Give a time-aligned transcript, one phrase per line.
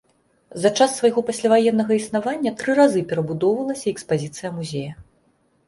[0.61, 5.01] За час свайго пасляваеннага існавання тры разы перабудоўвалася экспазіцыя музея.